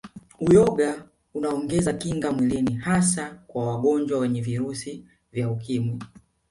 [0.39, 1.03] Uyoga
[1.33, 5.99] unaongeza kinga mwilini hasa kwa wangonjwa wa Virusi vya Ukimwi